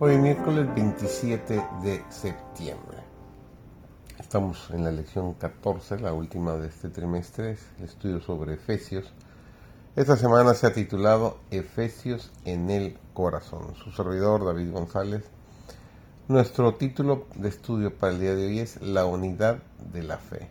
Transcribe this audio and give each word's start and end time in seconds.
Hoy 0.00 0.18
miércoles 0.18 0.66
27 0.74 1.54
de 1.84 2.02
septiembre. 2.08 2.98
Estamos 4.18 4.68
en 4.72 4.82
la 4.82 4.90
lección 4.90 5.34
14, 5.34 6.00
la 6.00 6.12
última 6.12 6.54
de 6.54 6.66
este 6.66 6.88
trimestre, 6.88 7.52
es 7.52 7.60
el 7.78 7.84
estudio 7.84 8.20
sobre 8.20 8.54
Efesios. 8.54 9.14
Esta 9.94 10.16
semana 10.16 10.54
se 10.54 10.66
ha 10.66 10.72
titulado 10.72 11.38
Efesios 11.52 12.32
en 12.44 12.70
el 12.70 12.98
corazón. 13.12 13.76
Su 13.76 13.92
servidor 13.92 14.44
David 14.44 14.72
González. 14.72 15.30
Nuestro 16.26 16.74
título 16.74 17.28
de 17.36 17.50
estudio 17.50 17.96
para 17.96 18.14
el 18.14 18.20
día 18.20 18.34
de 18.34 18.48
hoy 18.48 18.58
es 18.58 18.82
La 18.82 19.06
unidad 19.06 19.62
de 19.92 20.02
la 20.02 20.18
fe. 20.18 20.48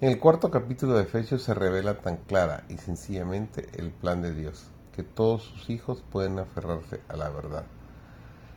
En 0.00 0.08
el 0.08 0.18
cuarto 0.18 0.50
capítulo 0.50 0.94
de 0.94 1.02
Efesios 1.02 1.42
se 1.42 1.52
revela 1.52 1.98
tan 1.98 2.16
clara 2.16 2.64
y 2.70 2.78
sencillamente 2.78 3.68
el 3.74 3.90
plan 3.90 4.22
de 4.22 4.34
Dios, 4.34 4.70
que 4.96 5.02
todos 5.02 5.42
sus 5.42 5.68
hijos 5.68 6.02
pueden 6.10 6.38
aferrarse 6.38 7.00
a 7.10 7.16
la 7.16 7.28
verdad. 7.28 7.64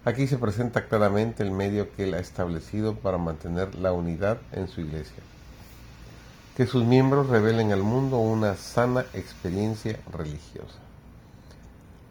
Aquí 0.08 0.26
se 0.26 0.38
presenta 0.38 0.88
claramente 0.88 1.44
el 1.44 1.52
medio 1.52 1.92
que 1.92 2.06
Él 2.06 2.14
ha 2.14 2.20
establecido 2.20 2.96
para 2.96 3.18
mantener 3.18 3.76
la 3.76 3.92
unidad 3.92 4.38
en 4.54 4.70
su 4.70 4.80
iglesia. 4.80 5.22
Que 6.56 6.66
sus 6.66 6.86
miembros 6.86 7.28
revelen 7.28 7.74
al 7.74 7.84
mundo 7.84 8.18
una 8.18 8.56
sana 8.56 9.02
experiencia 9.14 10.00
religiosa. 10.10 10.80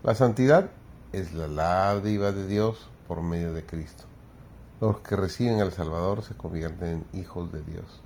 La 0.02 0.14
santidad 0.14 0.68
es 1.14 1.32
la 1.32 1.48
ládiva 1.48 2.32
de 2.32 2.46
Dios 2.46 2.86
por 3.08 3.22
medio 3.22 3.54
de 3.54 3.64
Cristo. 3.64 4.04
Los 4.78 4.98
que 4.98 5.16
reciben 5.16 5.62
al 5.62 5.72
Salvador 5.72 6.22
se 6.22 6.34
convierten 6.34 7.06
en 7.14 7.18
hijos 7.18 7.50
de 7.50 7.62
Dios. 7.62 8.02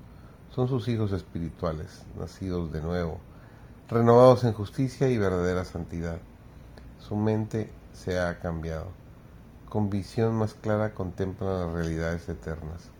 Son 0.54 0.68
sus 0.68 0.86
hijos 0.86 1.10
espirituales, 1.10 2.04
nacidos 2.16 2.70
de 2.70 2.80
nuevo, 2.80 3.18
renovados 3.88 4.44
en 4.44 4.52
justicia 4.52 5.08
y 5.08 5.18
verdadera 5.18 5.64
santidad. 5.64 6.18
Su 7.00 7.16
mente 7.16 7.72
se 7.92 8.20
ha 8.20 8.38
cambiado 8.38 8.99
con 9.70 9.88
visión 9.88 10.34
más 10.34 10.52
clara 10.52 10.92
contemplan 10.92 11.60
las 11.60 11.72
realidades 11.72 12.28
eternas. 12.28 12.90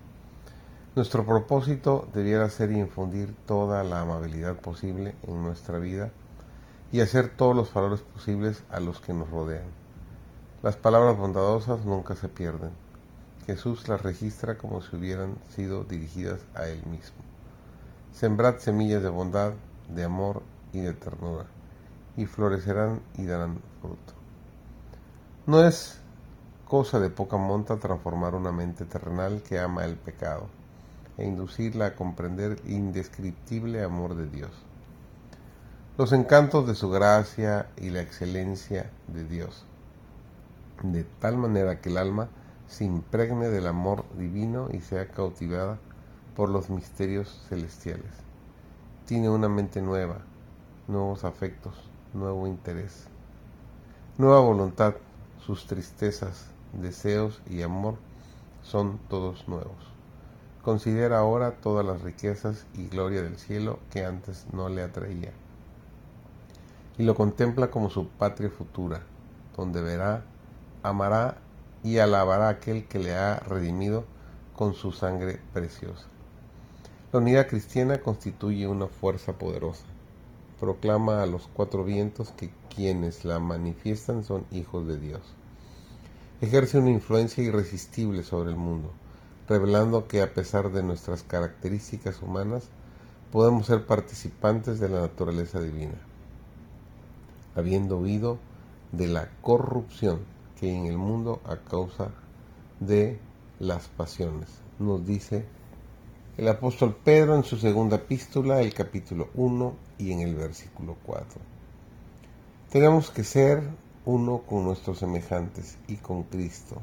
Nuestro 0.95 1.27
propósito 1.27 2.09
debiera 2.15 2.49
ser 2.49 2.71
infundir 2.71 3.35
toda 3.45 3.83
la 3.85 4.01
amabilidad 4.01 4.57
posible 4.57 5.15
en 5.25 5.43
nuestra 5.43 5.79
vida 5.79 6.11
y 6.93 7.01
hacer 7.01 7.29
todos 7.37 7.57
los 7.57 7.75
valores 7.75 8.01
posibles 8.01 8.63
a 8.71 8.79
los 8.79 9.01
que 9.01 9.13
nos 9.13 9.29
rodean. 9.31 9.67
Las 10.63 10.77
palabras 10.77 11.19
bondadosas 11.19 11.85
nunca 11.85 12.15
se 12.15 12.29
pierden. 12.29 12.71
Jesús 13.47 13.89
las 13.89 14.03
registra 14.03 14.57
como 14.57 14.81
si 14.81 14.95
hubieran 14.95 15.37
sido 15.49 15.83
dirigidas 15.83 16.41
a 16.55 16.67
Él 16.67 16.85
mismo. 16.87 17.19
Sembrad 18.13 18.59
semillas 18.59 19.03
de 19.03 19.09
bondad, 19.09 19.55
de 19.89 20.05
amor 20.05 20.43
y 20.73 20.81
de 20.81 20.93
ternura, 20.93 21.47
y 22.17 22.27
florecerán 22.27 23.01
y 23.17 23.27
darán 23.27 23.59
fruto. 23.81 24.13
No 25.47 25.65
es 25.65 26.00
cosa 26.71 27.01
de 27.01 27.11
poca 27.11 27.37
monta 27.37 27.81
transformar 27.81 28.37
una 28.37 28.53
mente 28.53 28.85
terrenal 28.85 29.43
que 29.43 29.59
ama 29.59 29.85
el 29.85 29.97
pecado 29.97 30.47
e 31.19 31.27
inducirla 31.27 31.87
a 31.87 31.95
comprender 31.97 32.61
el 32.65 32.71
indescriptible 32.71 33.83
amor 33.83 34.15
de 34.15 34.29
Dios. 34.29 34.53
Los 35.99 36.13
encantos 36.13 36.69
de 36.69 36.77
su 36.77 36.89
gracia 36.89 37.67
y 37.77 37.91
la 37.91 38.03
excelencia 38.03 38.89
de 39.09 39.25
Dios, 39.25 39.65
de 40.85 41.03
tal 41.03 41.39
manera 41.39 41.81
que 41.81 41.89
el 41.89 41.99
alma 41.99 42.29
se 42.69 42.85
impregne 42.85 43.49
del 43.49 43.67
amor 43.67 44.05
divino 44.17 44.69
y 44.73 44.79
sea 44.79 45.09
cautivada 45.09 45.77
por 46.37 46.51
los 46.51 46.71
misterios 46.71 47.47
celestiales. 47.49 48.13
Tiene 49.07 49.29
una 49.29 49.49
mente 49.49 49.83
nueva, 49.83 50.19
nuevos 50.87 51.25
afectos, 51.25 51.75
nuevo 52.15 52.47
interés, 52.47 53.09
nueva 54.19 54.39
voluntad, 54.39 54.95
sus 55.45 55.67
tristezas, 55.67 56.47
deseos 56.73 57.41
y 57.49 57.63
amor 57.63 57.97
son 58.63 58.99
todos 59.09 59.49
nuevos. 59.49 59.77
Considera 60.63 61.19
ahora 61.19 61.53
todas 61.53 61.85
las 61.85 62.03
riquezas 62.03 62.67
y 62.75 62.89
gloria 62.89 63.23
del 63.23 63.39
cielo 63.39 63.79
que 63.91 64.05
antes 64.05 64.47
no 64.53 64.69
le 64.69 64.83
atraía. 64.83 65.33
Y 66.99 67.05
lo 67.05 67.15
contempla 67.15 67.71
como 67.71 67.89
su 67.89 68.09
patria 68.09 68.51
futura, 68.51 69.01
donde 69.57 69.81
verá, 69.81 70.25
amará 70.83 71.39
y 71.83 71.99
alabará 71.99 72.49
a 72.49 72.51
aquel 72.51 72.87
que 72.87 72.99
le 72.99 73.15
ha 73.15 73.37
redimido 73.41 74.05
con 74.55 74.75
su 74.75 74.93
sangre 74.93 75.41
preciosa. 75.55 76.07
La 77.13 77.21
unidad 77.21 77.49
cristiana 77.49 78.03
constituye 78.03 78.69
una 78.69 78.87
fuerza 78.87 79.33
poderosa. 79.33 79.85
Proclama 80.61 81.23
a 81.23 81.27
los 81.27 81.49
cuatro 81.55 81.85
vientos 81.85 82.33
que 82.33 82.51
quienes 82.75 83.25
la 83.25 83.39
manifiestan 83.39 84.25
son 84.25 84.45
hijos 84.51 84.87
de 84.87 84.99
Dios 84.99 85.23
ejerce 86.41 86.79
una 86.79 86.91
influencia 86.91 87.45
irresistible 87.45 88.23
sobre 88.23 88.51
el 88.51 88.57
mundo, 88.57 88.91
revelando 89.49 90.09
que 90.09 90.23
a 90.23 90.33
pesar 90.33 90.73
de 90.73 90.83
nuestras 90.83 91.23
características 91.23 92.23
humanas, 92.23 92.69
podemos 93.31 93.67
ser 93.67 93.87
participantes 93.87 94.81
de 94.81 94.89
la 94.89 95.01
naturaleza 95.01 95.61
divina, 95.61 95.99
habiendo 97.55 97.99
huido 97.99 98.39
de 98.93 99.07
la 99.07 99.29
corrupción 99.43 100.21
que 100.59 100.67
hay 100.67 100.77
en 100.77 100.87
el 100.87 100.99
mundo 100.99 101.41
a 101.45 101.57
causa 101.57 102.11
de 102.81 103.19
las 103.59 103.89
pasiones, 103.89 104.49
nos 104.79 105.07
dice 105.07 105.45
el 106.37 106.49
apóstol 106.49 106.97
Pedro 107.05 107.37
en 107.37 107.45
su 107.45 107.59
segunda 107.59 107.97
epístola, 107.97 108.63
el 108.63 108.73
capítulo 108.73 109.29
1 109.35 109.75
y 109.99 110.13
en 110.13 110.21
el 110.21 110.35
versículo 110.35 110.97
4. 111.05 111.27
Tenemos 112.71 113.11
que 113.11 113.25
ser 113.25 113.63
uno 114.05 114.39
con 114.39 114.65
nuestros 114.65 114.99
semejantes 114.99 115.77
y 115.87 115.97
con 115.97 116.23
Cristo, 116.25 116.81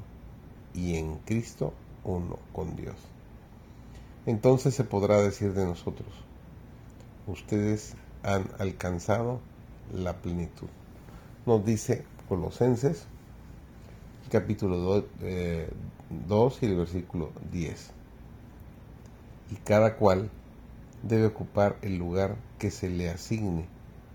y 0.73 0.95
en 0.95 1.15
Cristo 1.19 1.73
uno 2.03 2.39
con 2.53 2.75
Dios. 2.75 2.95
Entonces 4.25 4.75
se 4.75 4.83
podrá 4.83 5.21
decir 5.21 5.53
de 5.53 5.65
nosotros, 5.65 6.09
ustedes 7.27 7.95
han 8.23 8.49
alcanzado 8.59 9.39
la 9.93 10.17
plenitud. 10.17 10.67
Nos 11.45 11.65
dice 11.65 12.03
Colosenses, 12.27 13.05
capítulo 14.29 14.77
2, 14.77 15.03
eh, 15.21 15.69
y 16.61 16.65
el 16.65 16.75
versículo 16.75 17.31
10. 17.51 17.91
Y 19.51 19.55
cada 19.55 19.95
cual 19.95 20.29
debe 21.03 21.27
ocupar 21.27 21.77
el 21.81 21.97
lugar 21.97 22.35
que 22.59 22.69
se 22.69 22.89
le 22.89 23.09
asigne 23.09 23.65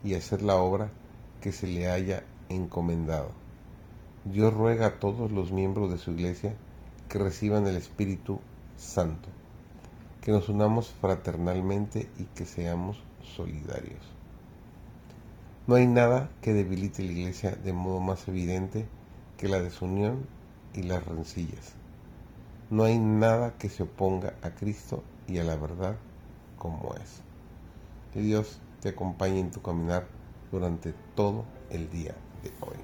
y 0.04 0.14
hacer 0.14 0.42
la 0.42 0.56
obra 0.56 0.90
que 1.40 1.52
se 1.52 1.66
le 1.66 1.88
haya 1.88 2.24
encomendado. 2.54 3.30
Dios 4.24 4.54
ruega 4.54 4.86
a 4.86 5.00
todos 5.00 5.32
los 5.32 5.50
miembros 5.50 5.90
de 5.90 5.98
su 5.98 6.12
iglesia 6.12 6.54
que 7.08 7.18
reciban 7.18 7.66
el 7.66 7.76
Espíritu 7.76 8.38
Santo, 8.76 9.28
que 10.20 10.30
nos 10.30 10.48
unamos 10.48 10.90
fraternalmente 11.00 12.08
y 12.18 12.24
que 12.26 12.46
seamos 12.46 13.02
solidarios. 13.36 14.00
No 15.66 15.74
hay 15.74 15.86
nada 15.86 16.30
que 16.40 16.52
debilite 16.52 17.02
la 17.02 17.12
iglesia 17.12 17.50
de 17.52 17.72
modo 17.72 18.00
más 18.00 18.28
evidente 18.28 18.86
que 19.36 19.48
la 19.48 19.60
desunión 19.60 20.26
y 20.72 20.82
las 20.82 21.04
rencillas. 21.04 21.74
No 22.70 22.84
hay 22.84 22.98
nada 22.98 23.58
que 23.58 23.68
se 23.68 23.82
oponga 23.82 24.34
a 24.42 24.50
Cristo 24.50 25.02
y 25.26 25.38
a 25.38 25.44
la 25.44 25.56
verdad 25.56 25.96
como 26.58 26.94
es. 26.94 27.22
Que 28.12 28.20
Dios 28.20 28.60
te 28.80 28.90
acompañe 28.90 29.40
en 29.40 29.50
tu 29.50 29.60
caminar 29.62 30.06
durante 30.50 30.94
todo 31.14 31.44
el 31.70 31.90
día 31.90 32.14
de 32.42 32.50
hoy. 32.60 32.81